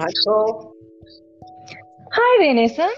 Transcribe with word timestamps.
Hi, 0.00 0.08
Paul. 0.24 0.74
Hi 2.12 2.38
there, 2.40 2.54
Nesan. 2.54 2.90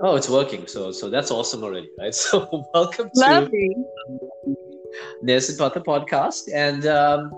Oh, 0.00 0.16
it's 0.16 0.28
working. 0.28 0.66
So, 0.66 0.90
so 0.90 1.08
that's 1.08 1.30
awesome 1.30 1.62
already, 1.62 1.88
right? 1.96 2.12
So, 2.22 2.48
welcome 2.74 3.08
Lovely. 3.14 3.76
to 4.16 4.56
Nesan 5.24 5.56
Pather 5.58 5.84
podcast, 5.84 6.52
and 6.52 6.86
um, 6.86 7.30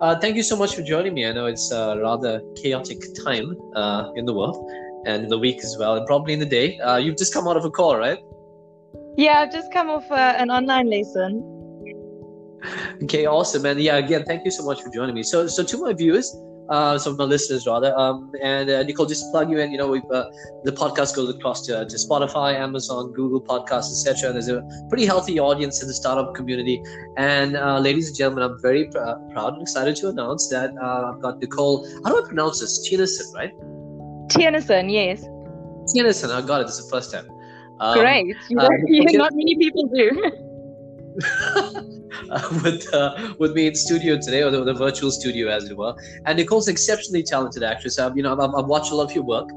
uh, 0.00 0.18
thank 0.18 0.34
you 0.34 0.42
so 0.42 0.56
much 0.56 0.74
for 0.74 0.82
joining 0.82 1.14
me. 1.14 1.26
I 1.26 1.32
know 1.32 1.46
it's 1.46 1.70
a 1.70 1.96
rather 2.02 2.42
chaotic 2.60 2.98
time 3.24 3.56
uh, 3.76 4.10
in 4.16 4.24
the 4.24 4.34
world 4.34 4.68
and 5.06 5.22
in 5.22 5.28
the 5.28 5.38
week 5.38 5.58
as 5.62 5.76
well, 5.78 5.94
and 5.94 6.04
probably 6.04 6.32
in 6.32 6.40
the 6.40 6.52
day. 6.60 6.76
Uh, 6.80 6.96
you've 6.96 7.16
just 7.16 7.32
come 7.32 7.46
out 7.46 7.56
of 7.56 7.64
a 7.64 7.70
call, 7.70 7.96
right? 7.96 8.18
Yeah, 9.16 9.42
I've 9.42 9.52
just 9.52 9.72
come 9.72 9.90
off 9.90 10.10
uh, 10.10 10.34
an 10.36 10.50
online 10.50 10.90
lesson. 10.90 11.54
Okay, 13.04 13.26
awesome, 13.26 13.64
and 13.64 13.78
yeah, 13.78 13.98
again, 13.98 14.24
thank 14.24 14.44
you 14.44 14.50
so 14.50 14.64
much 14.64 14.82
for 14.82 14.90
joining 14.90 15.14
me. 15.14 15.22
So, 15.22 15.46
so 15.46 15.62
to 15.62 15.78
my 15.78 15.92
viewers, 15.92 16.36
uh, 16.68 16.98
some 16.98 17.12
of 17.12 17.18
my 17.18 17.24
listeners 17.24 17.66
rather. 17.66 17.96
Um, 17.96 18.32
and 18.42 18.68
uh, 18.70 18.82
Nicole, 18.82 19.06
just 19.06 19.30
plug 19.32 19.50
you 19.50 19.58
in. 19.58 19.72
You 19.72 19.78
know, 19.78 19.88
we've, 19.88 20.10
uh, 20.10 20.24
the 20.64 20.72
podcast 20.72 21.16
goes 21.16 21.34
across 21.34 21.64
to, 21.66 21.84
to 21.84 21.96
Spotify, 21.96 22.54
Amazon, 22.54 23.12
Google 23.12 23.40
Podcasts, 23.40 23.90
etc. 23.90 24.32
There's 24.32 24.48
a 24.48 24.62
pretty 24.88 25.06
healthy 25.06 25.38
audience 25.38 25.82
in 25.82 25.88
the 25.88 25.94
startup 25.94 26.34
community. 26.34 26.82
And 27.16 27.56
uh, 27.56 27.78
ladies 27.78 28.08
and 28.08 28.16
gentlemen, 28.16 28.44
I'm 28.50 28.60
very 28.60 28.86
pr- 28.86 28.98
proud 29.32 29.54
and 29.54 29.62
excited 29.62 29.96
to 29.96 30.08
announce 30.08 30.48
that 30.48 30.70
uh, 30.82 31.12
I've 31.12 31.20
got 31.20 31.38
Nicole. 31.40 31.86
How 32.04 32.10
do 32.10 32.22
I 32.22 32.26
pronounce 32.26 32.60
this? 32.60 32.88
Theunissen, 32.88 33.34
right? 33.34 33.52
Theunissen, 34.28 34.92
yes. 34.92 35.24
Theunissen, 35.94 36.30
I 36.30 36.46
got 36.46 36.60
it. 36.60 36.66
This 36.66 36.78
is 36.78 36.84
the 36.88 36.96
first 36.96 37.12
time. 37.12 37.28
Um, 37.80 37.98
Great. 37.98 38.26
You 38.48 38.58
uh, 38.58 38.68
not 39.12 39.32
many 39.34 39.56
people 39.56 39.86
do. 39.86 40.32
with 42.62 42.94
uh, 42.94 43.34
with 43.38 43.52
me 43.54 43.66
in 43.66 43.74
studio 43.74 44.16
today, 44.16 44.42
or 44.42 44.50
the, 44.50 44.62
the, 44.64 44.74
virtual 44.74 45.10
studio, 45.10 45.48
as 45.48 45.64
it 45.64 45.76
were. 45.76 45.94
And 46.26 46.38
Nicole's 46.38 46.68
an 46.68 46.72
exceptionally 46.72 47.22
talented 47.22 47.62
actress. 47.62 47.98
You 48.14 48.22
know, 48.22 48.32
I've, 48.32 48.54
I've 48.54 48.66
watched 48.66 48.92
a 48.92 48.94
lot 48.94 49.10
of 49.10 49.14
your 49.14 49.24
work, 49.24 49.48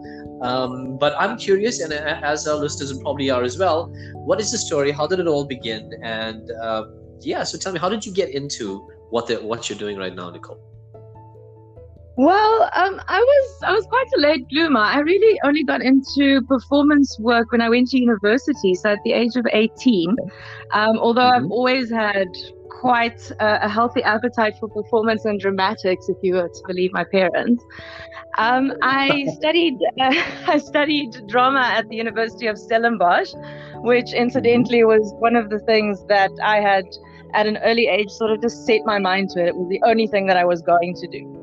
um, 0.42 0.98
but 0.98 1.14
I'm 1.20 1.38
curious, 1.38 1.80
and 1.82 1.94
as 1.94 2.48
our 2.48 2.56
listeners 2.56 2.98
probably 3.00 3.30
are 3.30 3.44
as 3.44 3.58
well. 3.58 3.94
What 4.26 4.40
is 4.40 4.52
the 4.52 4.58
story? 4.58 4.92
How 4.92 5.08
did 5.08 5.20
it 5.20 5.28
all 5.28 5.46
begin? 5.46 5.92
And 6.04 6.50
uh, 6.52 6.86
yeah, 7.20 7.44
so 7.44 7.58
tell 7.58 7.74
me, 7.74 7.80
how 7.80 7.90
did 7.90 8.06
you 8.06 8.14
get 8.14 8.30
into 8.30 8.80
what 9.10 9.28
the, 9.28 9.36
what 9.36 9.70
you're 9.70 9.80
doing 9.80 9.98
right 9.98 10.14
now, 10.14 10.30
Nicole? 10.30 10.60
Well, 12.22 12.70
um, 12.76 13.02
I 13.08 13.18
was 13.20 13.64
I 13.64 13.72
was 13.74 13.88
quite 13.88 14.06
a 14.16 14.20
late 14.20 14.48
bloomer. 14.48 14.80
I 14.80 15.00
really 15.00 15.40
only 15.44 15.64
got 15.64 15.82
into 15.82 16.44
performance 16.44 17.18
work 17.20 17.52
when 17.52 17.62
I 17.62 17.70
went 17.70 17.88
to 17.90 18.00
university, 18.00 18.76
so 18.76 18.92
at 18.92 19.00
the 19.04 19.14
age 19.14 19.36
of 19.38 19.48
eighteen. 19.52 20.16
Um, 20.72 21.00
although 21.00 21.22
mm-hmm. 21.22 21.46
I've 21.46 21.52
always 21.52 21.90
had 21.90 22.28
quite 22.70 23.20
a, 23.40 23.66
a, 23.66 23.68
healthy 23.68 24.04
appetite 24.04 24.54
for 24.60 24.70
performance 24.70 25.26
and 25.26 25.40
dramatics, 25.40 26.10
if 26.10 26.18
you 26.22 26.36
were 26.36 26.48
to 26.48 26.64
believe 26.68 26.94
my 26.94 27.06
parents. 27.06 27.64
Um, 28.38 28.72
I 28.84 29.26
studied 29.40 29.80
uh, 30.00 30.14
I 30.48 30.60
studied 30.60 31.28
drama 31.28 31.62
at 31.62 31.90
the 31.90 31.96
University 31.96 32.46
of 32.46 32.60
Stellenbosch, 32.60 33.34
which 33.78 34.14
incidentally 34.14 34.84
was 34.84 35.12
one 35.18 35.36
of 35.36 35.50
the 35.50 35.58
things 35.62 36.06
that 36.06 36.30
I 36.44 36.58
had 36.58 36.86
at 37.34 37.48
an 37.48 37.58
early 37.64 37.88
age 37.88 38.12
sort 38.12 38.30
of 38.30 38.44
just 38.44 38.64
set 38.68 38.82
my 38.86 39.00
mind 39.00 39.32
to 39.32 39.42
it. 39.42 39.48
It 39.48 39.56
was 39.56 39.70
the 39.70 39.82
only 39.88 40.06
thing 40.06 40.28
that 40.28 40.38
I 40.38 40.46
was 40.46 40.62
going 40.62 40.94
to 40.94 41.08
do. 41.08 41.41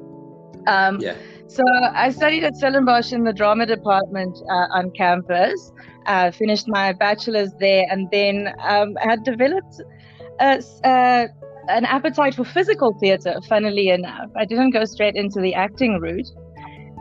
Um, 0.68 1.00
yeah. 1.00 1.16
So 1.48 1.64
I 1.94 2.10
studied 2.10 2.44
at 2.44 2.56
Stellenbosch 2.56 3.12
in 3.12 3.24
the 3.24 3.32
drama 3.32 3.64
department 3.64 4.36
uh, 4.50 4.78
on 4.78 4.90
campus. 4.90 5.72
Uh, 6.06 6.30
finished 6.30 6.66
my 6.68 6.92
bachelor's 6.92 7.52
there, 7.58 7.86
and 7.90 8.08
then 8.10 8.54
um, 8.66 8.96
had 9.00 9.24
developed 9.24 9.80
a, 10.40 10.62
uh, 10.84 11.26
an 11.68 11.84
appetite 11.84 12.34
for 12.34 12.44
physical 12.44 12.96
theatre. 13.00 13.34
Funnily 13.48 13.88
enough, 13.88 14.30
I 14.36 14.44
didn't 14.44 14.70
go 14.70 14.84
straight 14.84 15.16
into 15.16 15.40
the 15.40 15.54
acting 15.54 16.00
route, 16.00 16.28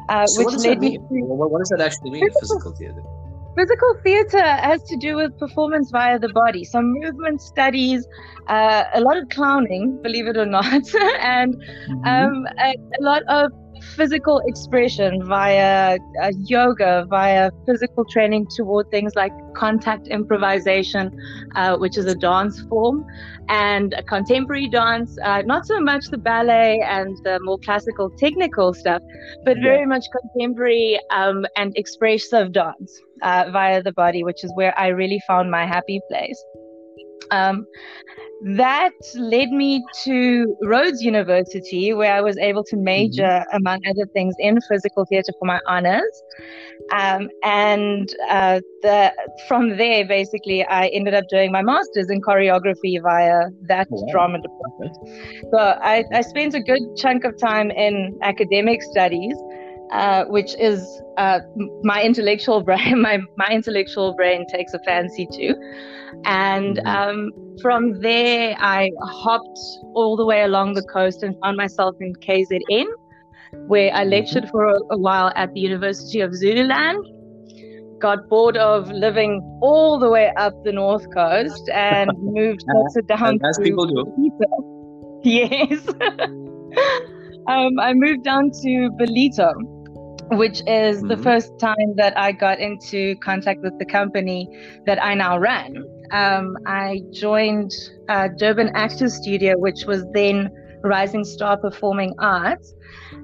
uh, 0.09 0.25
so 0.28 0.45
which 0.45 0.55
led 0.63 0.79
me. 0.79 0.97
To, 0.97 1.03
what 1.09 1.59
does 1.59 1.69
that 1.69 1.81
actually 1.81 2.11
mean? 2.11 2.28
Physical, 2.28 2.72
physical 2.72 2.75
theatre. 2.75 3.16
Physical 3.57 3.95
theatre 4.03 4.44
has 4.44 4.84
to 4.84 4.95
do 4.97 5.16
with 5.16 5.35
performance 5.40 5.90
via 5.90 6.19
the 6.19 6.29
body, 6.29 6.63
some 6.63 6.94
movement 6.94 7.41
studies, 7.41 8.07
uh, 8.50 8.84
a 8.94 9.01
lot 9.01 9.18
of 9.18 9.28
clowning, 9.29 10.00
believe 10.03 10.28
it 10.28 10.38
or 10.38 10.45
not, 10.45 10.94
and 11.19 11.56
mm-hmm. 11.56 12.06
um, 12.06 12.46
a, 12.59 12.75
a, 13.00 13.01
lot 13.01 13.23
of 13.29 13.51
physical 13.96 14.44
expression 14.46 15.25
via 15.25 15.97
uh, 16.22 16.31
yoga, 16.46 17.07
via 17.09 17.50
physical 17.66 18.06
training 18.06 18.46
toward 18.56 18.91
things 18.91 19.16
like 19.16 19.31
contact 19.56 20.07
improvisation, 20.07 21.09
uh, 21.56 21.75
which 21.78 21.97
is 21.97 22.06
a 22.06 22.16
dance 22.16 22.62
form, 22.69 23.03
and 23.50 23.94
a 23.94 24.03
contemporary 24.03 24.69
dance, 24.69 25.17
uh, 25.23 25.41
not 25.41 25.66
so 25.66 25.79
much 25.79 26.06
the 26.12 26.17
ballet 26.19 26.79
and 26.88 27.17
the 27.23 27.40
more 27.41 27.57
classical 27.66 28.12
technical 28.12 28.72
stuff, 28.72 29.01
but 29.46 29.57
very 29.63 29.88
much 29.88 30.06
contemporary 30.22 31.00
um, 31.09 31.44
and 31.56 31.75
expressive 31.75 32.51
dance 32.51 33.01
uh, 33.22 33.50
via 33.51 33.81
the 33.81 33.94
body, 33.94 34.23
which 34.23 34.44
is 34.44 34.51
where 34.55 34.78
I 34.78 34.88
really 34.88 35.22
found 35.28 35.51
my 35.51 35.66
happy 35.66 36.00
place. 36.09 36.41
Um, 37.31 37.66
that 38.44 38.94
led 39.16 39.50
me 39.50 39.83
to 40.03 40.55
Rhodes 40.61 41.01
University, 41.01 41.94
where 41.94 42.13
I 42.13 42.22
was 42.22 42.38
able 42.38 42.63
to 42.66 42.78
major, 42.78 43.23
mm-hmm. 43.23 43.57
among 43.57 43.79
other 43.89 44.05
things, 44.13 44.35
in 44.38 44.59
physical 44.69 45.05
theatre 45.05 45.33
for 45.39 45.45
my 45.45 45.59
honors. 45.67 46.23
Um, 46.91 47.29
and 47.44 48.07
uh, 48.29 48.61
the, 48.83 49.11
from 49.47 49.78
there, 49.78 50.05
basically, 50.07 50.63
I 50.66 50.88
ended 50.88 51.16
up 51.16 51.25
doing 51.29 51.51
my 51.51 51.63
master's 51.63 52.09
in 52.11 52.22
choreography 52.22 53.01
via 53.01 53.49
that 53.63 53.88
oh, 53.91 54.01
wow. 54.01 54.11
drama 54.11 54.39
department. 54.41 54.97
So 55.51 55.57
I, 55.57 56.03
I 56.13 56.22
spent 56.22 56.53
a 56.53 56.61
good 56.61 56.81
chunk 56.95 57.23
of 57.23 57.38
time 57.39 57.72
in 57.72 58.17
academic 58.22 58.84
studies. 58.84 59.35
Uh, 59.91 60.25
which 60.25 60.53
is 60.59 61.01
uh, 61.17 61.39
my 61.83 62.03
intellectual 62.03 62.61
brain. 62.61 63.01
My 63.07 63.19
my 63.37 63.47
intellectual 63.49 64.13
brain 64.15 64.45
takes 64.47 64.73
a 64.73 64.79
fancy 64.79 65.25
to, 65.31 65.55
and 66.25 66.77
mm-hmm. 66.77 66.87
um, 66.87 67.31
from 67.61 68.01
there, 68.01 68.55
I 68.59 68.91
hopped 69.01 69.59
all 69.95 70.17
the 70.17 70.25
way 70.25 70.43
along 70.43 70.73
the 70.73 70.83
coast 70.83 71.23
and 71.23 71.35
found 71.41 71.55
myself 71.55 71.95
in 72.01 72.13
KZN, 72.15 72.85
where 73.67 73.93
I 73.93 74.01
mm-hmm. 74.01 74.09
lectured 74.09 74.49
for 74.49 74.65
a, 74.65 74.77
a 74.91 74.97
while 74.97 75.31
at 75.37 75.53
the 75.53 75.61
University 75.61 76.19
of 76.19 76.35
Zululand. 76.35 77.05
Got 78.01 78.27
bored 78.27 78.57
of 78.57 78.91
living 78.91 79.41
all 79.61 79.97
the 79.99 80.09
way 80.09 80.33
up 80.35 80.53
the 80.65 80.73
north 80.73 81.05
coast 81.13 81.69
and 81.73 82.11
moved 82.17 82.61
closer 82.69 83.01
down. 83.03 83.39
As 83.45 83.57
people 83.63 83.85
do. 83.85 84.31
Yes. 85.23 85.87
um, 87.47 87.79
I 87.79 87.93
moved 87.93 88.23
down 88.23 88.51
to 88.51 88.91
Ballito 88.99 89.51
which 90.31 90.61
is 90.67 90.97
mm-hmm. 90.97 91.07
the 91.07 91.17
first 91.17 91.57
time 91.59 91.95
that 91.95 92.17
I 92.17 92.31
got 92.31 92.59
into 92.59 93.15
contact 93.17 93.61
with 93.61 93.77
the 93.79 93.85
company 93.85 94.47
that 94.85 95.03
I 95.03 95.13
now 95.13 95.38
run. 95.38 95.83
Um, 96.11 96.57
I 96.65 97.01
joined 97.11 97.71
uh, 98.09 98.29
Durban 98.37 98.69
Actors 98.75 99.16
Studio, 99.16 99.57
which 99.57 99.85
was 99.85 100.05
then 100.13 100.51
Rising 100.81 101.23
Star 101.23 101.57
Performing 101.57 102.13
Arts. 102.19 102.73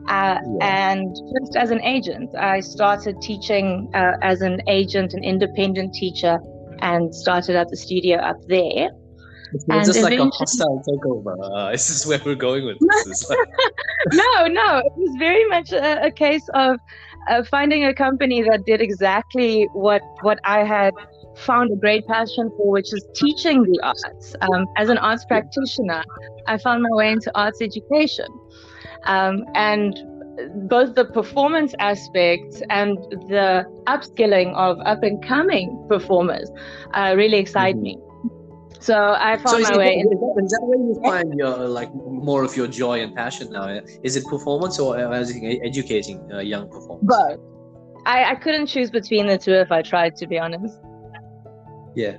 Uh, 0.07 0.37
yeah. 0.59 0.91
And 0.91 1.15
just 1.39 1.55
as 1.55 1.71
an 1.71 1.81
agent, 1.81 2.35
I 2.35 2.59
started 2.59 3.21
teaching 3.21 3.89
uh, 3.93 4.13
as 4.21 4.41
an 4.41 4.61
agent, 4.67 5.13
an 5.13 5.23
independent 5.23 5.93
teacher, 5.93 6.39
and 6.79 7.13
started 7.13 7.55
at 7.55 7.69
the 7.69 7.77
studio 7.77 8.17
up 8.17 8.37
there. 8.47 8.89
It's 9.53 9.87
just 9.87 10.01
like 10.01 10.19
a 10.19 10.25
hostile 10.25 10.83
takeover. 10.87 11.35
Uh, 11.41 11.71
is 11.73 11.87
this 11.87 12.05
where 12.05 12.19
we're 12.25 12.35
going 12.35 12.65
with 12.65 12.77
this? 13.05 13.29
no, 14.13 14.47
no. 14.47 14.77
It 14.79 14.93
was 14.95 15.15
very 15.19 15.45
much 15.45 15.71
a, 15.71 16.05
a 16.07 16.11
case 16.11 16.47
of 16.53 16.79
uh, 17.29 17.43
finding 17.43 17.85
a 17.85 17.93
company 17.93 18.43
that 18.43 18.65
did 18.65 18.81
exactly 18.81 19.67
what 19.73 20.01
what 20.21 20.39
I 20.43 20.63
had 20.63 20.93
found 21.37 21.71
a 21.71 21.75
great 21.75 22.05
passion 22.07 22.51
for, 22.57 22.71
which 22.71 22.93
is 22.93 23.05
teaching 23.15 23.63
the 23.63 23.79
arts. 23.83 24.35
Um, 24.41 24.65
as 24.77 24.89
an 24.89 24.97
arts 24.97 25.25
practitioner, 25.25 26.03
I 26.47 26.57
found 26.57 26.83
my 26.83 26.89
way 26.91 27.11
into 27.11 27.31
arts 27.35 27.61
education, 27.61 28.27
um, 29.05 29.45
and 29.55 29.97
both 30.67 30.95
the 30.95 31.05
performance 31.05 31.75
aspect 31.79 32.63
and 32.69 32.97
the 33.29 33.65
upskilling 33.87 34.53
of 34.55 34.79
up 34.85 35.03
and 35.03 35.23
coming 35.23 35.85
performers 35.87 36.49
uh, 36.93 37.13
really 37.15 37.37
excite 37.37 37.75
mm-hmm. 37.75 37.83
me. 37.83 38.12
So 38.83 39.15
I 39.17 39.37
found 39.37 39.65
so 39.65 39.71
my 39.71 39.77
way. 39.77 39.93
Is 39.95 40.09
that, 40.09 40.43
is 40.43 40.51
that 40.51 40.61
where 40.63 40.77
you 40.77 41.01
find 41.01 41.39
your 41.39 41.69
like 41.69 41.89
more 41.95 42.43
of 42.43 42.53
your 42.57 42.67
joy 42.67 42.99
and 43.01 43.15
passion 43.15 43.49
now? 43.49 43.79
Is 44.03 44.17
it 44.17 44.25
performance 44.25 44.77
or 44.77 44.99
is 45.15 45.31
it 45.33 45.61
educating 45.63 46.19
uh, 46.33 46.39
young 46.39 46.67
performers? 46.69 47.05
Both. 47.15 47.39
I, 48.05 48.31
I 48.31 48.35
couldn't 48.35 48.67
choose 48.67 48.91
between 48.91 49.27
the 49.27 49.37
two 49.37 49.53
if 49.53 49.71
I 49.71 49.83
tried, 49.83 50.17
to 50.17 50.27
be 50.27 50.37
honest. 50.37 50.77
Yeah. 51.95 52.17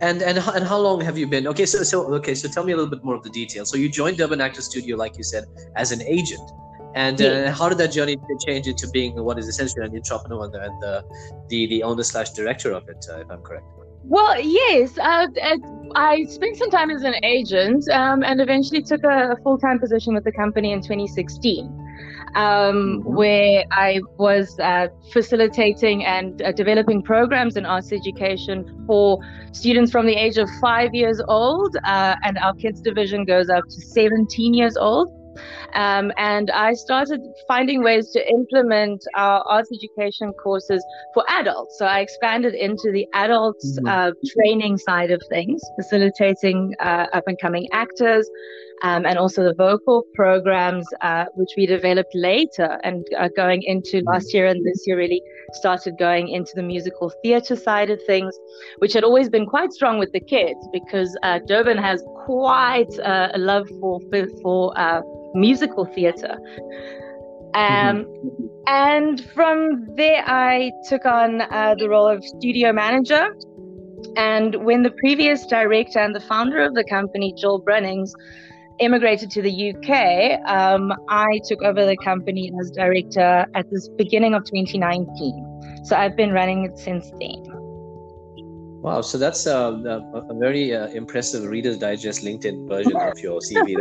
And 0.00 0.22
and 0.22 0.38
and 0.38 0.64
how 0.66 0.80
long 0.80 1.00
have 1.02 1.16
you 1.16 1.28
been? 1.28 1.46
Okay, 1.46 1.66
so 1.66 1.84
so 1.84 2.12
okay, 2.14 2.34
so 2.34 2.48
tell 2.48 2.64
me 2.64 2.72
a 2.72 2.76
little 2.76 2.90
bit 2.90 3.04
more 3.04 3.14
of 3.14 3.22
the 3.22 3.30
details. 3.30 3.70
So 3.70 3.76
you 3.76 3.88
joined 3.88 4.16
Durban 4.16 4.40
Actor 4.40 4.62
Studio, 4.62 4.96
like 4.96 5.16
you 5.16 5.22
said, 5.22 5.44
as 5.76 5.92
an 5.92 6.02
agent. 6.02 6.50
And 6.96 7.22
uh, 7.22 7.52
how 7.52 7.68
did 7.68 7.78
that 7.78 7.92
journey 7.92 8.16
change 8.44 8.66
into 8.66 8.88
being 8.88 9.12
what 9.22 9.38
is 9.38 9.46
essentially 9.46 9.86
an 9.86 9.94
entrepreneur 9.94 10.44
and 10.44 10.52
the 10.52 10.62
and 10.64 10.82
the, 10.82 11.04
the, 11.48 11.66
the 11.68 11.82
owner 11.84 12.02
slash 12.02 12.30
director 12.30 12.72
of 12.72 12.88
it, 12.88 13.06
uh, 13.08 13.20
if 13.20 13.30
I'm 13.30 13.42
correct? 13.42 13.66
Well, 14.06 14.40
yes. 14.40 14.98
Uh, 14.98 15.26
I 15.96 16.24
spent 16.24 16.56
some 16.56 16.70
time 16.70 16.90
as 16.90 17.02
an 17.02 17.14
agent 17.24 17.88
um, 17.90 18.22
and 18.22 18.40
eventually 18.40 18.82
took 18.82 19.02
a 19.04 19.36
full 19.42 19.58
time 19.58 19.78
position 19.78 20.14
with 20.14 20.24
the 20.24 20.32
company 20.32 20.72
in 20.72 20.80
2016. 20.80 21.84
um, 22.34 23.00
mm-hmm. 23.00 23.14
where 23.14 23.64
I 23.70 24.00
was 24.18 24.58
uh, 24.58 24.88
facilitating 25.12 26.04
and 26.04 26.42
uh, 26.42 26.52
developing 26.52 27.02
programs 27.02 27.56
in 27.56 27.64
arts 27.64 27.92
education 27.92 28.84
for 28.86 29.18
students 29.52 29.92
from 29.92 30.06
the 30.06 30.14
age 30.14 30.38
of 30.38 30.48
five 30.60 30.94
years 30.94 31.20
old, 31.28 31.76
uh, 31.84 32.16
and 32.22 32.38
our 32.38 32.54
kids 32.54 32.80
division 32.80 33.24
goes 33.24 33.48
up 33.48 33.64
to 33.64 33.80
17 33.80 34.54
years 34.54 34.76
old. 34.76 35.08
Um, 35.74 36.12
and 36.16 36.50
I 36.50 36.74
started 36.74 37.20
finding 37.48 37.82
ways 37.82 38.10
to 38.12 38.28
implement 38.28 39.02
our 39.14 39.42
arts 39.46 39.70
education 39.72 40.32
courses 40.32 40.84
for 41.12 41.24
adults. 41.28 41.78
So 41.78 41.86
I 41.86 42.00
expanded 42.00 42.54
into 42.54 42.90
the 42.92 43.06
adults 43.14 43.78
mm-hmm. 43.78 43.88
uh, 43.88 44.10
training 44.36 44.78
side 44.78 45.10
of 45.10 45.22
things, 45.28 45.62
facilitating 45.76 46.74
uh, 46.80 47.06
up 47.12 47.24
and 47.26 47.38
coming 47.40 47.68
actors, 47.72 48.28
um, 48.82 49.06
and 49.06 49.18
also 49.18 49.44
the 49.44 49.54
vocal 49.54 50.04
programs, 50.14 50.86
uh, 51.00 51.26
which 51.34 51.50
we 51.56 51.66
developed 51.66 52.14
later 52.14 52.78
and 52.82 53.06
uh, 53.18 53.28
going 53.36 53.62
into 53.62 53.98
mm-hmm. 53.98 54.08
last 54.08 54.34
year 54.34 54.46
and 54.46 54.64
this 54.64 54.82
year 54.86 54.96
really 54.96 55.22
started 55.52 55.96
going 55.98 56.28
into 56.28 56.52
the 56.54 56.62
musical 56.62 57.10
theatre 57.22 57.56
side 57.56 57.90
of 57.90 58.00
things, 58.06 58.34
which 58.78 58.92
had 58.92 59.04
always 59.04 59.28
been 59.28 59.46
quite 59.46 59.72
strong 59.72 59.98
with 59.98 60.12
the 60.12 60.20
kids 60.20 60.58
because 60.72 61.16
uh, 61.22 61.38
Durban 61.46 61.78
has 61.78 62.02
quite 62.24 62.92
a 62.98 63.38
love 63.38 63.68
for 63.80 64.00
for 64.42 64.78
uh, 64.78 65.02
musical 65.34 65.84
theatre. 65.84 66.36
Um, 67.54 68.04
mm-hmm. 68.04 68.46
And 68.66 69.24
from 69.32 69.94
there, 69.94 70.24
I 70.26 70.72
took 70.88 71.04
on 71.04 71.42
uh, 71.42 71.74
the 71.78 71.88
role 71.88 72.08
of 72.08 72.24
studio 72.24 72.72
manager. 72.72 73.34
And 74.16 74.64
when 74.64 74.82
the 74.82 74.90
previous 74.90 75.46
director 75.46 75.98
and 75.98 76.14
the 76.14 76.20
founder 76.20 76.60
of 76.60 76.74
the 76.74 76.84
company, 76.84 77.34
Joel 77.36 77.60
Brunnings, 77.60 78.12
immigrated 78.78 79.30
to 79.32 79.42
the 79.42 79.74
UK, 79.74 80.40
um, 80.48 80.92
I 81.08 81.40
took 81.46 81.62
over 81.62 81.84
the 81.84 81.96
company 81.98 82.52
as 82.60 82.70
director 82.70 83.46
at 83.54 83.70
the 83.70 83.88
beginning 83.96 84.34
of 84.34 84.44
2019. 84.44 85.82
So 85.84 85.96
I've 85.96 86.16
been 86.16 86.32
running 86.32 86.64
it 86.64 86.78
since 86.78 87.10
then. 87.20 87.44
Wow, 88.84 89.00
so 89.00 89.16
that's 89.16 89.46
uh, 89.46 89.72
a, 89.72 90.18
a 90.18 90.34
very 90.34 90.74
uh, 90.74 90.88
impressive 90.88 91.44
Reader's 91.44 91.78
Digest 91.78 92.22
LinkedIn 92.22 92.68
version 92.68 92.94
of 92.94 93.18
your 93.18 93.40
CV. 93.50 93.76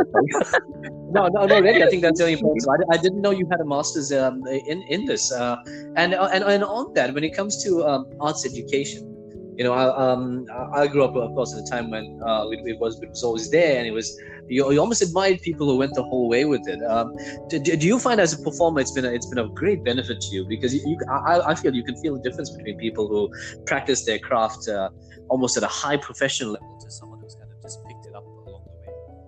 no, 1.12 1.28
no, 1.28 1.46
no, 1.46 1.60
really, 1.60 1.84
I 1.84 1.90
think 1.90 2.02
that's 2.02 2.22
really 2.22 2.34
impressive. 2.34 2.70
I, 2.70 2.96
I 2.96 2.98
didn't 2.98 3.22
know 3.22 3.32
you 3.32 3.46
had 3.52 3.60
a 3.60 3.66
master's 3.66 4.14
um, 4.14 4.42
in 4.48 4.82
in 4.84 5.04
this, 5.04 5.30
uh, 5.34 5.58
and, 5.98 6.14
uh, 6.14 6.30
and 6.32 6.46
and 6.46 6.64
on 6.64 6.94
that, 6.94 7.14
when 7.14 7.26
it 7.26 7.36
comes 7.36 7.62
to 7.66 7.84
um, 7.86 8.06
arts 8.22 8.46
education, 8.46 9.13
you 9.58 9.64
know, 9.64 9.74
I, 9.74 10.12
um, 10.12 10.46
I 10.74 10.88
grew 10.88 11.04
up, 11.04 11.16
of 11.16 11.34
course, 11.34 11.54
at 11.54 11.64
a 11.64 11.70
time 11.70 11.92
when 11.92 12.20
uh, 12.26 12.48
it, 12.50 12.60
it, 12.66 12.80
was 12.80 13.02
it 13.02 13.10
was 13.10 13.24
always 13.24 13.50
there, 13.52 13.78
and 13.78 13.88
it 13.88 13.92
was 13.92 14.18
you, 14.48 14.72
you 14.72 14.80
almost 14.80 15.02
admired 15.02 15.42
people 15.42 15.68
who 15.68 15.78
went 15.78 15.94
the 15.94 16.04
whole 16.04 16.28
way 16.28 16.46
with 16.46 16.68
it. 16.68 16.82
Um, 16.84 17.16
do, 17.50 17.60
do, 17.60 17.88
you 17.88 18.00
find 18.00 18.20
as 18.20 18.34
a 18.34 18.42
performer 18.42 18.80
it's 18.80 18.92
been 18.92 19.06
a, 19.06 19.12
it's 19.12 19.28
been 19.28 19.40
a 19.40 19.48
great 19.50 19.84
benefit 19.84 20.20
to 20.22 20.36
you 20.36 20.46
because 20.48 20.74
you, 20.74 20.82
you 20.86 20.98
I, 21.10 21.52
I, 21.52 21.56
feel 21.56 21.74
you 21.74 21.84
can 21.84 21.96
feel 21.98 22.16
the 22.16 22.22
difference 22.28 22.50
between 22.50 22.78
people 22.78 23.08
who 23.08 23.30
practice 23.66 24.06
their 24.06 24.20
craft 24.20 24.68
uh, 24.68 24.90
almost 25.30 25.58
at 25.58 25.64
a 25.64 25.68
high 25.68 25.98
professional 25.98 26.52
level 26.54 26.78
to 26.82 26.92
someone 26.92 27.13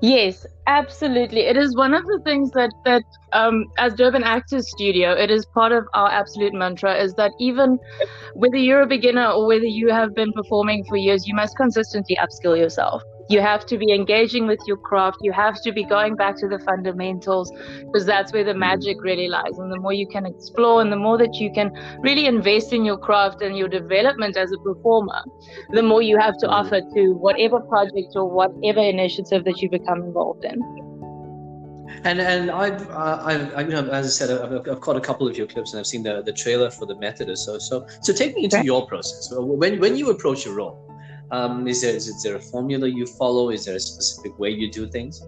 Yes, 0.01 0.45
absolutely. 0.67 1.41
It 1.41 1.57
is 1.57 1.75
one 1.75 1.93
of 1.93 2.03
the 2.05 2.19
things 2.23 2.51
that 2.51 2.71
that 2.85 3.03
um, 3.33 3.65
as 3.77 3.93
Durban 3.95 4.23
Actors 4.23 4.69
Studio, 4.69 5.11
it 5.13 5.29
is 5.31 5.45
part 5.53 5.71
of 5.71 5.85
our 5.93 6.09
absolute 6.11 6.53
mantra 6.53 6.95
is 6.95 7.13
that 7.15 7.31
even 7.39 7.79
whether 8.33 8.57
you're 8.57 8.81
a 8.81 8.87
beginner 8.87 9.27
or 9.29 9.47
whether 9.47 9.65
you 9.65 9.89
have 9.91 10.13
been 10.15 10.31
performing 10.33 10.83
for 10.87 10.97
years, 10.97 11.27
you 11.27 11.35
must 11.35 11.55
consistently 11.57 12.17
upskill 12.17 12.57
yourself. 12.57 13.01
You 13.27 13.41
have 13.41 13.65
to 13.67 13.77
be 13.77 13.91
engaging 13.91 14.45
with 14.45 14.59
your 14.67 14.77
craft. 14.77 15.17
You 15.21 15.31
have 15.31 15.59
to 15.63 15.71
be 15.71 15.83
going 15.83 16.15
back 16.15 16.35
to 16.37 16.47
the 16.47 16.59
fundamentals 16.59 17.51
because 17.79 18.05
that's 18.05 18.31
where 18.31 18.43
the 18.43 18.53
magic 18.53 18.97
really 19.01 19.27
lies. 19.27 19.57
And 19.57 19.71
the 19.71 19.79
more 19.79 19.93
you 19.93 20.07
can 20.07 20.25
explore 20.25 20.81
and 20.81 20.91
the 20.91 20.97
more 20.97 21.17
that 21.17 21.35
you 21.35 21.51
can 21.51 21.71
really 22.01 22.27
invest 22.27 22.71
in 22.71 22.85
your 22.85 22.97
craft 22.97 23.41
and 23.41 23.57
your 23.57 23.67
development 23.67 24.37
as 24.37 24.51
a 24.51 24.57
performer, 24.59 25.23
the 25.71 25.81
more 25.81 26.03
you 26.03 26.17
have 26.19 26.37
to 26.39 26.47
offer 26.47 26.81
to 26.81 27.13
whatever 27.13 27.59
project 27.61 28.13
or 28.15 28.29
whatever 28.29 28.79
initiative 28.79 29.43
that 29.45 29.59
you 29.59 29.69
become 29.69 30.03
involved 30.03 30.45
in. 30.45 30.61
And 32.03 32.19
and 32.19 32.51
I've, 32.51 32.87
uh, 32.89 33.21
I've 33.23 33.53
I, 33.55 33.61
you 33.61 33.69
know 33.69 33.89
as 33.89 34.05
I 34.05 34.09
said 34.09 34.29
I've, 34.29 34.67
I've 34.69 34.81
caught 34.81 34.95
a 34.95 35.01
couple 35.01 35.27
of 35.27 35.37
your 35.37 35.47
clips 35.47 35.73
and 35.73 35.79
I've 35.79 35.87
seen 35.87 36.03
the, 36.03 36.21
the 36.21 36.33
trailer 36.33 36.69
for 36.69 36.85
the 36.85 36.95
method 36.95 37.29
or 37.29 37.35
so 37.35 37.57
so 37.57 37.87
so 38.01 38.13
take 38.13 38.35
me 38.35 38.43
into 38.43 38.63
your 38.63 38.85
process 38.85 39.29
when 39.33 39.79
when 39.79 39.95
you 39.95 40.09
approach 40.09 40.45
a 40.45 40.51
role 40.51 40.84
um, 41.31 41.67
is 41.67 41.81
there 41.81 41.95
is 41.95 42.23
there 42.23 42.35
a 42.35 42.41
formula 42.41 42.87
you 42.87 43.05
follow? 43.05 43.49
Is 43.49 43.65
there 43.65 43.75
a 43.75 43.79
specific 43.79 44.37
way 44.37 44.49
you 44.49 44.71
do 44.71 44.87
things? 44.87 45.21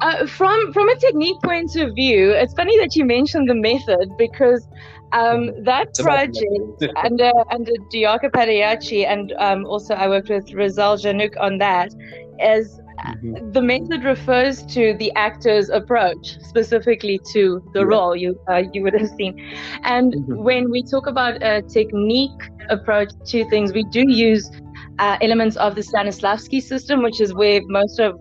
Uh, 0.00 0.26
from 0.26 0.72
from 0.72 0.88
a 0.88 0.96
technique 0.96 1.40
point 1.42 1.76
of 1.76 1.94
view, 1.94 2.30
it's 2.30 2.54
funny 2.54 2.78
that 2.78 2.96
you 2.96 3.04
mentioned 3.04 3.48
the 3.48 3.54
method 3.54 4.16
because 4.16 4.66
um, 5.12 5.50
that 5.64 5.94
project 5.94 6.82
under 6.96 7.30
under 7.50 7.72
Diaka 7.92 8.30
Padiachi 8.30 9.06
and 9.06 9.32
um, 9.38 9.66
also 9.66 9.94
I 9.94 10.08
worked 10.08 10.30
with 10.30 10.52
Rizal 10.52 10.96
Januk 10.96 11.34
on 11.40 11.58
that 11.58 11.92
is 12.40 12.80
Mm-hmm. 13.06 13.52
the 13.52 13.62
method 13.62 14.04
refers 14.04 14.62
to 14.66 14.94
the 14.98 15.10
actor's 15.14 15.70
approach 15.70 16.38
specifically 16.42 17.18
to 17.32 17.62
the 17.72 17.80
yeah. 17.80 17.86
role 17.86 18.14
you 18.14 18.38
uh, 18.48 18.62
you 18.72 18.82
would 18.82 18.92
have 18.94 19.08
seen 19.16 19.38
and 19.84 20.12
mm-hmm. 20.12 20.42
when 20.42 20.70
we 20.70 20.82
talk 20.82 21.06
about 21.06 21.42
a 21.42 21.62
technique 21.62 22.42
approach 22.68 23.10
to 23.26 23.48
things 23.48 23.72
we 23.72 23.84
do 23.84 24.04
use 24.06 24.50
uh, 24.98 25.16
elements 25.22 25.56
of 25.56 25.74
the 25.76 25.80
stanislavski 25.80 26.62
system 26.62 27.02
which 27.02 27.20
is 27.20 27.32
where 27.32 27.60
most 27.68 27.98
of 28.00 28.16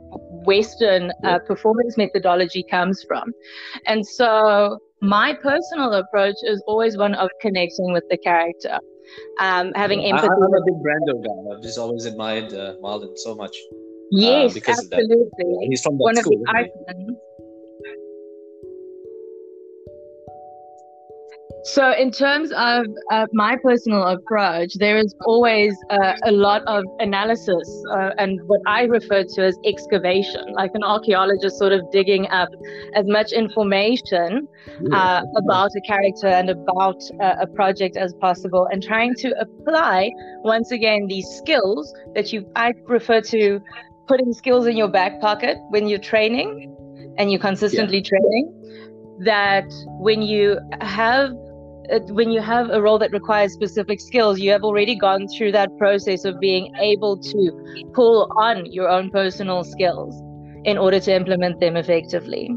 western 0.46 1.12
uh, 1.26 1.40
performance 1.40 1.98
methodology 1.98 2.64
comes 2.72 3.04
from 3.04 3.34
and 3.86 4.06
so 4.06 4.80
my 5.02 5.34
personal 5.34 5.94
approach 5.94 6.36
is 6.44 6.64
always 6.68 6.98
one 6.98 7.16
of 7.16 7.30
connecting 7.42 7.92
with 7.92 8.04
the 8.10 8.18
character 8.18 8.80
um, 9.40 9.72
having 9.76 10.06
empathy. 10.06 10.28
I, 10.28 10.46
am 10.46 10.54
a 10.54 10.64
big 10.66 10.76
Brando 10.84 11.24
guy. 11.24 11.56
I've 11.56 11.64
just 11.64 11.80
always 11.80 12.06
admired 12.06 12.54
uh, 12.54 12.76
Marlon 12.84 13.18
so 13.18 13.34
much. 13.34 13.56
Yes, 14.12 14.58
uh, 14.58 14.72
absolutely. 14.72 15.68
He's 15.70 15.82
from 15.82 15.98
that 15.98 16.04
One 16.04 16.16
school. 16.16 16.42
Of 16.48 16.66
the. 16.88 17.16
So, 21.64 21.92
in 21.92 22.10
terms 22.10 22.52
of 22.52 22.86
uh, 23.12 23.28
my 23.34 23.58
personal 23.62 24.04
approach, 24.04 24.74
there 24.76 24.98
is 24.98 25.14
always 25.26 25.76
uh, 25.90 26.14
a 26.24 26.32
lot 26.32 26.64
of 26.68 26.86
analysis 27.00 27.86
uh, 27.92 28.12
and 28.18 28.40
what 28.48 28.62
I 28.66 28.84
refer 28.84 29.24
to 29.24 29.46
as 29.46 29.58
excavation, 29.66 30.54
like 30.54 30.72
an 30.74 30.84
archaeologist 30.84 31.60
sort 31.60 31.74
of 31.74 31.82
digging 31.92 32.28
up 32.30 32.50
as 32.96 33.06
much 33.08 33.34
information 33.34 34.48
uh, 34.94 35.22
about 35.36 35.72
a 35.76 35.82
character 35.82 36.28
and 36.28 36.50
about 36.50 37.02
uh, 37.22 37.36
a 37.42 37.48
project 37.48 37.98
as 37.98 38.14
possible 38.22 38.68
and 38.72 38.82
trying 38.82 39.14
to 39.16 39.36
apply, 39.40 40.12
once 40.44 40.72
again, 40.72 41.08
these 41.08 41.28
skills 41.28 41.94
that 42.16 42.32
you 42.32 42.50
I 42.56 42.74
refer 42.88 43.22
to 43.22 43.60
putting 44.10 44.34
skills 44.34 44.66
in 44.66 44.76
your 44.76 44.88
back 44.88 45.22
pocket 45.22 45.58
when 45.70 45.88
you're 45.88 46.06
training 46.14 46.76
and 47.18 47.32
you're 47.32 47.40
consistently 47.40 48.00
yeah. 48.00 48.10
training 48.12 48.46
that 49.26 49.66
when 50.00 50.22
you 50.22 50.58
have 50.82 51.30
uh, 51.92 52.00
when 52.18 52.32
you 52.32 52.42
have 52.42 52.70
a 52.72 52.82
role 52.82 52.98
that 52.98 53.12
requires 53.12 53.54
specific 53.54 54.02
skills 54.02 54.40
you 54.40 54.50
have 54.52 54.64
already 54.64 54.96
gone 54.96 55.28
through 55.38 55.52
that 55.52 55.70
process 55.78 56.26
of 56.26 56.40
being 56.40 56.74
able 56.80 57.18
to 57.18 57.92
pull 57.94 58.28
on 58.38 58.66
your 58.66 58.90
own 58.90 59.12
personal 59.12 59.64
skills 59.64 60.16
in 60.66 60.78
order 60.78 61.00
to 61.00 61.14
implement 61.14 61.60
them 61.60 61.78
effectively 61.78 62.50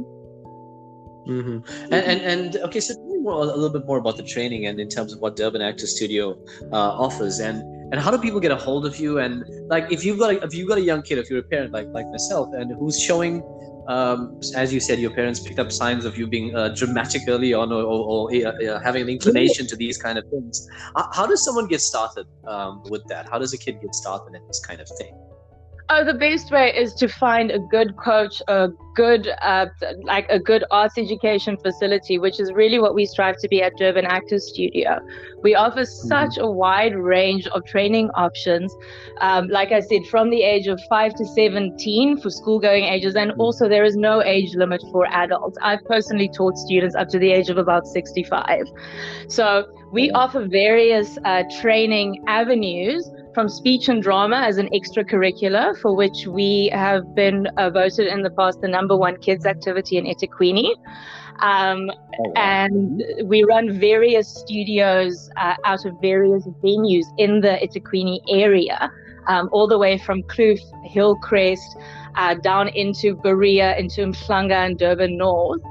mm-hmm. 1.28 1.58
and, 1.92 2.04
and, 2.12 2.20
and 2.32 2.56
okay 2.64 2.80
so 2.80 2.94
tell 2.94 3.06
me 3.06 3.18
more, 3.18 3.42
a 3.42 3.44
little 3.44 3.70
bit 3.70 3.86
more 3.86 3.98
about 3.98 4.16
the 4.16 4.22
training 4.22 4.66
and 4.66 4.80
in 4.80 4.88
terms 4.88 5.12
of 5.12 5.20
what 5.20 5.36
Durban 5.36 5.60
Actor 5.60 5.86
Studio 5.86 6.36
uh, 6.72 7.04
offers 7.06 7.40
and 7.40 7.62
and 7.92 8.00
how 8.00 8.10
do 8.10 8.18
people 8.18 8.40
get 8.40 8.50
a 8.50 8.56
hold 8.56 8.86
of 8.86 8.98
you? 8.98 9.18
And 9.18 9.44
like 9.68 9.92
if 9.92 10.04
you've 10.04 10.18
got 10.18 10.34
a, 10.34 10.44
if 10.44 10.54
you've 10.54 10.68
got 10.68 10.78
a 10.78 10.82
young 10.82 11.02
kid 11.02 11.18
if 11.18 11.30
you're 11.30 11.40
a 11.40 11.42
parent 11.54 11.72
like 11.72 11.86
like 11.88 12.06
myself 12.08 12.48
and 12.54 12.72
who's 12.78 12.98
showing 12.98 13.42
um, 13.86 14.40
as 14.54 14.72
you 14.72 14.80
said 14.80 14.98
your 14.98 15.10
parents 15.10 15.40
picked 15.40 15.58
up 15.58 15.70
signs 15.70 16.04
of 16.04 16.16
you 16.16 16.26
being 16.26 16.54
uh, 16.56 16.68
dramatic 16.68 17.22
early 17.28 17.52
on 17.52 17.72
or, 17.72 17.82
or, 17.82 18.30
or 18.30 18.34
uh, 18.34 18.80
having 18.80 19.02
an 19.02 19.08
inclination 19.08 19.66
to 19.66 19.76
these 19.76 19.98
kind 19.98 20.18
of 20.18 20.24
things 20.30 20.68
how 21.12 21.26
does 21.26 21.44
someone 21.44 21.66
get 21.66 21.80
started 21.80 22.26
um, 22.46 22.82
with 22.84 23.04
that? 23.08 23.28
How 23.28 23.38
does 23.38 23.52
a 23.52 23.58
kid 23.58 23.80
get 23.82 23.94
started 23.94 24.34
in 24.36 24.46
this 24.46 24.60
kind 24.60 24.80
of 24.80 24.88
thing 24.98 25.14
Oh, 25.88 26.04
the 26.04 26.14
best 26.14 26.50
way 26.50 26.72
is 26.74 26.94
to 26.94 27.08
find 27.08 27.50
a 27.50 27.58
good 27.58 27.96
coach, 27.96 28.40
a 28.48 28.68
good, 28.94 29.28
uh, 29.42 29.66
like 30.04 30.26
a 30.30 30.38
good 30.38 30.64
arts 30.70 30.96
education 30.96 31.56
facility, 31.56 32.18
which 32.18 32.40
is 32.40 32.52
really 32.52 32.78
what 32.78 32.94
we 32.94 33.04
strive 33.04 33.36
to 33.38 33.48
be 33.48 33.62
at 33.62 33.76
Durban 33.76 34.06
Actors 34.06 34.48
Studio. 34.48 35.00
We 35.42 35.54
offer 35.54 35.80
mm-hmm. 35.80 36.08
such 36.08 36.38
a 36.38 36.48
wide 36.50 36.94
range 36.94 37.46
of 37.48 37.64
training 37.66 38.10
options. 38.10 38.74
Um, 39.20 39.48
like 39.48 39.72
I 39.72 39.80
said, 39.80 40.06
from 40.06 40.30
the 40.30 40.42
age 40.42 40.66
of 40.66 40.80
five 40.88 41.14
to 41.16 41.24
17 41.24 42.20
for 42.20 42.30
school 42.30 42.58
going 42.58 42.84
ages, 42.84 43.14
and 43.16 43.32
mm-hmm. 43.32 43.40
also 43.40 43.68
there 43.68 43.84
is 43.84 43.96
no 43.96 44.22
age 44.22 44.54
limit 44.54 44.82
for 44.92 45.06
adults. 45.06 45.58
I've 45.62 45.84
personally 45.84 46.30
taught 46.34 46.56
students 46.56 46.94
up 46.94 47.08
to 47.08 47.18
the 47.18 47.32
age 47.32 47.50
of 47.50 47.58
about 47.58 47.86
65. 47.86 48.66
So 49.28 49.66
we 49.92 50.10
offer 50.12 50.46
various 50.46 51.18
uh, 51.24 51.42
training 51.60 52.22
avenues 52.28 53.10
from 53.34 53.48
speech 53.48 53.88
and 53.88 54.02
drama 54.02 54.36
as 54.36 54.58
an 54.58 54.68
extracurricular, 54.70 55.78
for 55.80 55.94
which 55.94 56.26
we 56.26 56.70
have 56.72 57.14
been 57.14 57.46
uh, 57.56 57.70
voted 57.70 58.06
in 58.06 58.22
the 58.22 58.30
past 58.30 58.60
the 58.60 58.68
number 58.68 58.96
one 58.96 59.16
kids 59.18 59.46
activity 59.46 59.96
in 59.96 60.04
eThekwini. 60.04 60.74
Um, 61.40 61.90
oh, 61.90 61.96
wow. 62.18 62.32
And 62.36 63.02
we 63.24 63.42
run 63.44 63.78
various 63.78 64.28
studios 64.28 65.30
uh, 65.36 65.54
out 65.64 65.84
of 65.84 65.94
various 66.00 66.46
venues 66.62 67.04
in 67.18 67.40
the 67.40 67.58
eThekwini 67.62 68.20
area, 68.28 68.90
um, 69.26 69.48
all 69.52 69.66
the 69.66 69.78
way 69.78 69.98
from 69.98 70.22
Kloof, 70.24 70.60
Hillcrest, 70.84 71.76
uh, 72.16 72.34
down 72.34 72.68
into 72.68 73.16
Berea, 73.16 73.76
into 73.78 74.02
Umhlanga 74.02 74.66
and 74.66 74.78
Durban 74.78 75.16
North. 75.16 75.62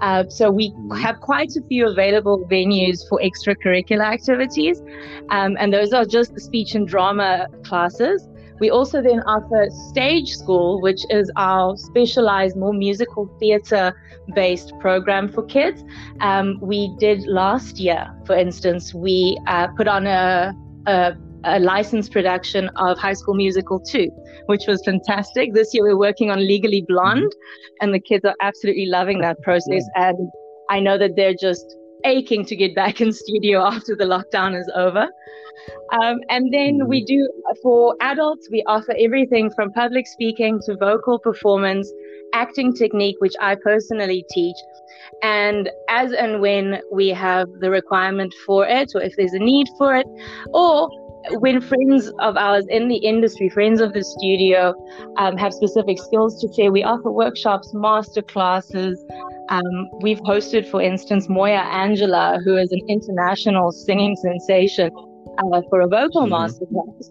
Uh, 0.00 0.24
so 0.28 0.50
we 0.50 0.70
mm-hmm. 0.70 0.92
have 0.96 1.20
quite 1.20 1.54
a 1.56 1.62
few 1.68 1.88
available 1.88 2.46
venues 2.50 3.06
for 3.08 3.20
extracurricular 3.20 4.04
activities, 4.04 4.82
um, 5.30 5.56
and 5.58 5.72
those 5.72 5.92
are 5.92 6.04
just 6.04 6.34
the 6.34 6.40
speech 6.40 6.74
and 6.74 6.86
drama 6.86 7.46
classes. 7.64 8.28
We 8.60 8.70
also 8.70 9.00
then 9.02 9.20
offer 9.20 9.68
stage 9.90 10.34
school, 10.34 10.80
which 10.80 11.00
is 11.10 11.30
our 11.36 11.76
specialized, 11.76 12.56
more 12.56 12.72
musical 12.72 13.26
theater 13.38 13.94
based 14.34 14.72
program 14.80 15.28
for 15.28 15.44
kids. 15.44 15.84
Um, 16.20 16.58
we 16.60 16.94
did 16.98 17.26
last 17.26 17.78
year, 17.78 18.12
for 18.26 18.36
instance, 18.36 18.92
we 18.92 19.38
uh, 19.46 19.68
put 19.68 19.86
on 19.86 20.06
a, 20.06 20.52
a, 20.86 21.16
a 21.44 21.58
licensed 21.58 22.12
production 22.12 22.68
of 22.76 22.98
High 22.98 23.12
School 23.12 23.34
Musical 23.34 23.80
2, 23.80 24.08
which 24.46 24.62
was 24.66 24.82
fantastic. 24.84 25.54
This 25.54 25.72
year 25.72 25.84
we're 25.84 25.98
working 25.98 26.30
on 26.30 26.38
Legally 26.38 26.84
Blonde, 26.86 27.32
and 27.80 27.94
the 27.94 28.00
kids 28.00 28.24
are 28.24 28.34
absolutely 28.40 28.86
loving 28.86 29.20
that 29.20 29.40
process. 29.42 29.84
And 29.94 30.30
I 30.68 30.80
know 30.80 30.98
that 30.98 31.16
they're 31.16 31.34
just 31.40 31.76
aching 32.04 32.44
to 32.46 32.56
get 32.56 32.74
back 32.74 33.00
in 33.00 33.12
studio 33.12 33.62
after 33.64 33.96
the 33.96 34.04
lockdown 34.04 34.58
is 34.58 34.70
over. 34.74 35.08
Um, 36.02 36.18
and 36.28 36.52
then 36.52 36.86
we 36.86 37.04
do 37.04 37.28
for 37.62 37.96
adults, 38.00 38.48
we 38.50 38.62
offer 38.66 38.94
everything 38.98 39.50
from 39.50 39.72
public 39.72 40.06
speaking 40.06 40.60
to 40.66 40.76
vocal 40.76 41.18
performance, 41.18 41.90
acting 42.32 42.74
technique, 42.74 43.16
which 43.18 43.34
I 43.40 43.56
personally 43.56 44.24
teach. 44.30 44.56
And 45.22 45.70
as 45.88 46.12
and 46.12 46.40
when 46.40 46.80
we 46.92 47.08
have 47.08 47.48
the 47.60 47.70
requirement 47.70 48.32
for 48.46 48.66
it, 48.66 48.92
or 48.94 49.02
if 49.02 49.14
there's 49.16 49.32
a 49.32 49.38
need 49.38 49.66
for 49.78 49.96
it, 49.96 50.06
or 50.52 50.88
when 51.40 51.60
friends 51.60 52.10
of 52.20 52.36
ours 52.36 52.66
in 52.68 52.88
the 52.88 52.96
industry, 52.96 53.48
friends 53.48 53.80
of 53.80 53.92
the 53.92 54.02
studio, 54.02 54.74
um, 55.16 55.36
have 55.36 55.52
specific 55.52 55.98
skills 55.98 56.40
to 56.40 56.52
share, 56.54 56.72
we 56.72 56.82
offer 56.82 57.10
workshops, 57.10 57.72
master 57.74 58.22
classes. 58.22 59.02
Um, 59.48 59.88
we've 60.00 60.20
hosted, 60.20 60.68
for 60.70 60.80
instance, 60.80 61.28
Moya 61.28 61.64
Angela, 61.70 62.40
who 62.44 62.56
is 62.56 62.70
an 62.72 62.80
international 62.88 63.72
singing 63.72 64.16
sensation, 64.16 64.90
uh, 65.38 65.62
for 65.68 65.80
a 65.80 65.88
vocal 65.88 66.22
mm-hmm. 66.22 66.30
master 66.30 66.66
class. 66.66 67.10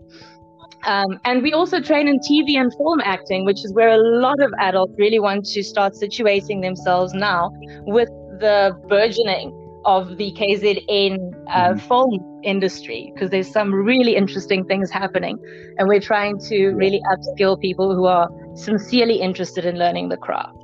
Um, 0.84 1.20
and 1.26 1.42
we 1.42 1.54
also 1.54 1.82
train 1.82 2.08
in 2.08 2.20
TV 2.20 2.56
and 2.56 2.72
film 2.76 3.02
acting, 3.04 3.46
which 3.46 3.66
is 3.66 3.74
where 3.74 3.90
a 3.90 3.98
lot 3.98 4.40
of 4.42 4.54
adults 4.60 4.94
really 4.98 5.20
want 5.20 5.46
to 5.46 5.64
start 5.64 5.94
situating 5.94 6.62
themselves 6.62 7.14
now 7.14 7.52
with 7.86 8.10
the 8.40 8.80
burgeoning 8.88 9.52
of 9.88 10.18
the 10.18 10.32
KZN 10.34 11.34
uh, 11.48 11.50
mm-hmm. 11.50 11.80
film 11.88 12.42
industry 12.44 13.12
because 13.14 13.32
there's 13.32 13.50
some 13.50 13.74
really 13.74 14.16
interesting 14.16 14.66
things 14.66 14.92
happening. 14.92 15.40
And 15.78 15.88
we're 15.88 16.02
trying 16.02 16.40
to 16.50 16.72
really 16.72 17.02
upskill 17.12 17.60
people 17.60 17.96
who 17.96 18.06
are 18.06 18.30
sincerely 18.56 19.16
interested 19.22 19.66
in 19.66 19.80
learning 19.80 20.10
the 20.10 20.18
craft. 20.18 20.58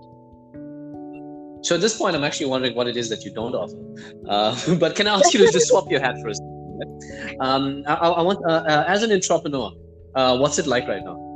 So 1.62 1.75
at 1.75 1.82
this 1.82 1.98
point, 1.98 2.18
I'm 2.18 2.25
actually 2.25 2.48
wondering 2.48 2.75
what 2.75 2.88
it 2.88 2.98
is 2.98 3.08
that 3.10 3.24
you 3.24 3.34
don't 3.34 3.56
offer. 3.56 3.80
Uh, 4.27 4.75
but 4.84 4.96
can 4.98 5.08
I 5.08 5.15
ask 5.15 5.34
you 5.34 5.46
to 5.46 5.51
just 5.51 5.70
swap 5.70 5.89
your 5.89 6.01
hat 6.01 6.15
for 6.22 6.27
a 6.27 6.36
second? 6.36 7.38
Um, 7.39 7.84
I, 7.88 7.94
I 7.94 8.22
want, 8.22 8.39
uh, 8.46 8.65
uh, 8.68 8.84
as 8.88 9.03
an 9.03 9.12
entrepreneur, 9.13 9.72
uh, 10.15 10.38
what's 10.38 10.60
it 10.60 10.68
like 10.68 10.86
right 10.88 11.03
now? 11.03 11.33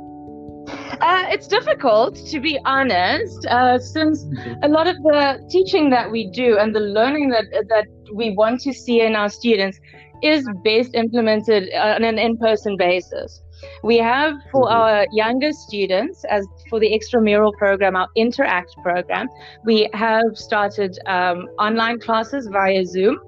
Uh, 1.00 1.26
it's 1.28 1.46
difficult, 1.46 2.16
to 2.26 2.40
be 2.40 2.58
honest, 2.64 3.46
uh, 3.46 3.78
since 3.78 4.24
mm-hmm. 4.24 4.64
a 4.64 4.68
lot 4.68 4.86
of 4.86 4.96
the 4.96 5.46
teaching 5.50 5.90
that 5.90 6.10
we 6.10 6.30
do 6.30 6.58
and 6.58 6.74
the 6.74 6.80
learning 6.80 7.30
that 7.30 7.44
that 7.68 7.86
we 8.14 8.34
want 8.34 8.60
to 8.60 8.72
see 8.72 9.00
in 9.00 9.14
our 9.14 9.28
students 9.28 9.78
is 10.22 10.48
best 10.64 10.94
implemented 10.94 11.72
on 11.74 12.02
an 12.02 12.18
in-person 12.18 12.76
basis. 12.76 13.42
We 13.82 13.98
have 13.98 14.34
for 14.50 14.64
mm-hmm. 14.64 14.80
our 14.80 15.06
younger 15.12 15.52
students, 15.52 16.24
as 16.24 16.46
for 16.68 16.80
the 16.80 16.90
extramural 16.90 17.52
program, 17.54 17.94
our 17.94 18.08
interact 18.16 18.74
program, 18.82 19.28
we 19.64 19.88
have 19.92 20.24
started 20.34 20.98
um, 21.06 21.48
online 21.58 22.00
classes 22.00 22.48
via 22.50 22.84
Zoom 22.84 23.18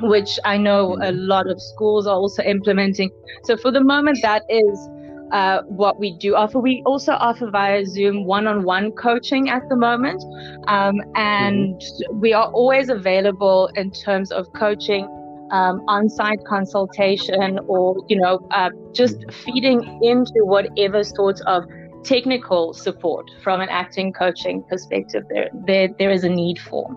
which 0.00 0.38
I 0.44 0.56
know 0.56 0.94
a 0.94 0.96
mm-hmm. 0.96 1.28
lot 1.28 1.48
of 1.48 1.60
schools 1.60 2.06
are 2.06 2.16
also 2.16 2.42
implementing. 2.42 3.10
So 3.44 3.56
for 3.56 3.70
the 3.70 3.82
moment, 3.82 4.18
that 4.22 4.42
is 4.48 4.88
uh, 5.32 5.62
what 5.62 5.98
we 5.98 6.12
do 6.18 6.34
offer. 6.36 6.60
We 6.60 6.82
also 6.84 7.12
offer 7.12 7.50
via 7.50 7.84
Zoom 7.86 8.24
one 8.24 8.46
on 8.46 8.64
one 8.64 8.92
coaching 8.92 9.48
at 9.48 9.68
the 9.68 9.76
moment. 9.76 10.22
Um, 10.68 11.00
and 11.14 11.74
mm-hmm. 11.74 12.20
we 12.20 12.32
are 12.32 12.50
always 12.52 12.90
available 12.90 13.70
in 13.74 13.90
terms 13.90 14.30
of 14.30 14.52
coaching. 14.52 15.08
Um, 15.50 15.82
on-site 15.86 16.42
consultation 16.46 17.58
or 17.66 18.02
you 18.08 18.16
know 18.16 18.40
uh, 18.52 18.70
just 18.94 19.30
feeding 19.30 19.82
into 20.02 20.32
whatever 20.44 21.04
sorts 21.04 21.42
of 21.42 21.64
technical 22.04 22.72
support 22.72 23.30
from 23.44 23.60
an 23.60 23.68
acting 23.68 24.14
coaching 24.14 24.64
perspective 24.70 25.24
there 25.28 25.50
there, 25.66 25.88
there 25.98 26.10
is 26.10 26.24
a 26.24 26.28
need 26.30 26.58
for 26.58 26.88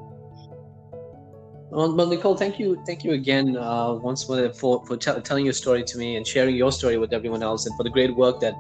well, 1.75 2.08
Nicole, 2.08 2.38
thank 2.38 2.60
you, 2.60 2.82
thank 2.86 3.03
you 3.03 3.12
again 3.12 3.58
uh, 3.58 3.94
once 3.94 4.29
more 4.29 4.53
for 4.53 4.86
for 4.86 4.98
t- 4.98 5.20
telling 5.22 5.46
your 5.46 5.53
story 5.53 5.84
to 5.84 5.98
me 5.98 6.15
and 6.15 6.25
sharing 6.25 6.55
your 6.55 6.72
story 6.72 6.98
with 6.98 7.13
everyone 7.13 7.44
else, 7.44 7.65
and 7.65 7.75
for 7.75 7.84
the 7.84 7.89
great 7.89 8.15
work 8.15 8.39
that 8.39 8.53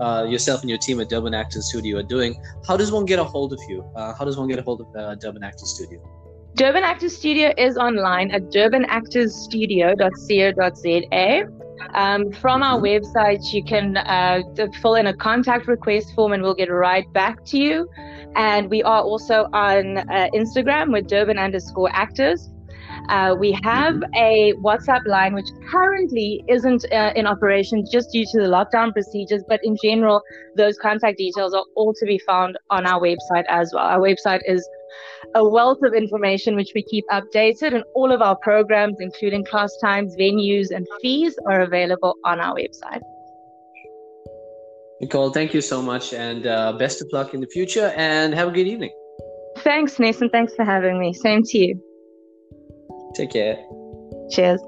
uh, 0.00 0.24
yourself 0.28 0.60
and 0.62 0.70
your 0.70 0.78
team 0.78 1.00
at 1.00 1.08
Durban 1.08 1.34
Actors 1.34 1.68
Studio 1.68 1.98
are 1.98 2.02
doing. 2.02 2.40
How 2.66 2.76
does 2.76 2.90
one 2.92 3.04
get 3.04 3.18
a 3.18 3.24
hold 3.24 3.52
of 3.52 3.60
you? 3.68 3.84
Uh, 3.96 4.14
how 4.14 4.24
does 4.24 4.38
one 4.38 4.48
get 4.48 4.58
a 4.58 4.62
hold 4.62 4.80
of 4.80 4.86
uh, 4.96 5.14
Durban 5.16 5.42
Actors 5.42 5.74
Studio? 5.74 6.00
Durban 6.54 6.82
Actors 6.82 7.14
Studio 7.16 7.52
is 7.56 7.76
online 7.76 8.30
at 8.30 8.50
durbanactorsstudio.co.za. 8.50 11.48
Um, 11.94 12.30
from 12.32 12.62
our 12.62 12.78
website, 12.78 13.52
you 13.52 13.64
can 13.64 13.96
uh, 13.96 14.42
fill 14.82 14.96
in 14.96 15.06
a 15.06 15.14
contact 15.14 15.66
request 15.66 16.14
form 16.14 16.32
and 16.32 16.42
we'll 16.42 16.54
get 16.54 16.70
right 16.70 17.10
back 17.12 17.44
to 17.46 17.58
you. 17.58 17.88
And 18.36 18.70
we 18.70 18.82
are 18.82 19.02
also 19.02 19.48
on 19.52 19.98
uh, 19.98 20.28
Instagram 20.34 20.92
with 20.92 21.08
Durban 21.08 21.38
underscore 21.38 21.90
actors. 21.92 22.50
Uh, 23.10 23.34
we 23.34 23.50
have 23.64 23.96
mm-hmm. 23.96 24.14
a 24.14 24.52
WhatsApp 24.62 25.04
line, 25.06 25.34
which 25.34 25.48
currently 25.68 26.44
isn't 26.48 26.84
uh, 26.92 27.12
in 27.16 27.26
operation 27.26 27.84
just 27.90 28.12
due 28.12 28.24
to 28.24 28.38
the 28.38 28.46
lockdown 28.46 28.92
procedures, 28.92 29.42
but 29.48 29.58
in 29.64 29.76
general, 29.82 30.22
those 30.56 30.78
contact 30.78 31.18
details 31.18 31.52
are 31.52 31.64
all 31.74 31.92
to 31.92 32.06
be 32.06 32.20
found 32.20 32.56
on 32.70 32.86
our 32.86 33.00
website 33.00 33.44
as 33.48 33.72
well. 33.74 33.84
Our 33.84 33.98
website 33.98 34.40
is 34.46 34.66
a 35.34 35.46
wealth 35.46 35.78
of 35.82 35.92
information 35.92 36.54
which 36.54 36.70
we 36.72 36.84
keep 36.84 37.04
updated, 37.10 37.74
and 37.74 37.82
all 37.96 38.12
of 38.12 38.22
our 38.22 38.36
programs, 38.36 38.96
including 39.00 39.44
class 39.44 39.76
times, 39.82 40.14
venues, 40.16 40.68
and 40.70 40.86
fees, 41.02 41.36
are 41.46 41.62
available 41.62 42.14
on 42.24 42.38
our 42.38 42.54
website. 42.54 43.00
Nicole, 45.00 45.32
thank 45.32 45.52
you 45.52 45.60
so 45.60 45.82
much, 45.82 46.12
and 46.12 46.46
uh, 46.46 46.74
best 46.74 47.02
of 47.02 47.08
luck 47.12 47.34
in 47.34 47.40
the 47.40 47.48
future, 47.48 47.92
and 47.96 48.32
have 48.34 48.48
a 48.48 48.52
good 48.52 48.68
evening. 48.68 48.92
Thanks, 49.58 49.96
Nesan. 49.96 50.30
Thanks 50.30 50.54
for 50.54 50.64
having 50.64 51.00
me. 51.00 51.12
Same 51.12 51.42
to 51.42 51.58
you. 51.58 51.89
Take 53.14 53.32
care. 53.32 53.58
Cheers. 54.30 54.60